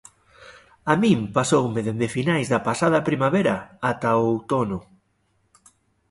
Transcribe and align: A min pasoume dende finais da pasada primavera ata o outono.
A 0.91 0.93
min 1.03 1.19
pasoume 1.35 1.81
dende 1.87 2.07
finais 2.15 2.47
da 2.53 2.59
pasada 2.67 3.05
primavera 3.09 3.55
ata 3.91 4.09
o 4.21 4.23
outono. 4.31 4.79